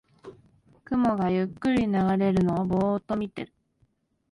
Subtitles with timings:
[0.83, 3.53] 雲がゆっくり流れるのをぼーっと見てる